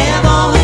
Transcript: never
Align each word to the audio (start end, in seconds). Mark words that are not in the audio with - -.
never 0.00 0.59